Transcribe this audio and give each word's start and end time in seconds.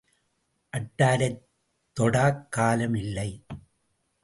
அட்டாரைத் 0.77 1.41
தொடாக் 1.99 2.49
காலம் 2.49 2.93
இல்லை. 2.93 3.45